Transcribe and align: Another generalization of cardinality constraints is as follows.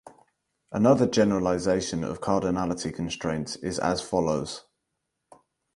Another 0.71 1.05
generalization 1.05 2.03
of 2.03 2.21
cardinality 2.21 2.91
constraints 2.91 3.55
is 3.57 3.77
as 3.77 4.01
follows. 4.01 4.63